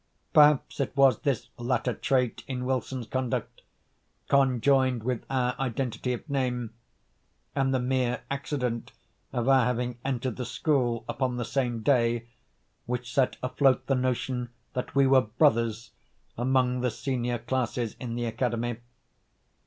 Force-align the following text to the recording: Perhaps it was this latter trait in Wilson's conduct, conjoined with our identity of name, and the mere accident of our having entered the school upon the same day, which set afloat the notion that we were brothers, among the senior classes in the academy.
Perhaps 0.33 0.79
it 0.79 0.97
was 0.97 1.19
this 1.19 1.49
latter 1.59 1.93
trait 1.93 2.43
in 2.47 2.65
Wilson's 2.65 3.05
conduct, 3.05 3.61
conjoined 4.29 5.03
with 5.03 5.23
our 5.29 5.55
identity 5.59 6.11
of 6.11 6.27
name, 6.27 6.73
and 7.55 7.71
the 7.71 7.77
mere 7.79 8.23
accident 8.31 8.93
of 9.31 9.47
our 9.47 9.63
having 9.63 9.99
entered 10.03 10.37
the 10.37 10.43
school 10.45 11.05
upon 11.07 11.37
the 11.37 11.45
same 11.45 11.83
day, 11.83 12.27
which 12.87 13.13
set 13.13 13.37
afloat 13.43 13.85
the 13.85 13.93
notion 13.93 14.49
that 14.73 14.95
we 14.95 15.05
were 15.05 15.21
brothers, 15.21 15.91
among 16.35 16.81
the 16.81 16.89
senior 16.89 17.37
classes 17.37 17.95
in 17.99 18.15
the 18.15 18.25
academy. 18.25 18.77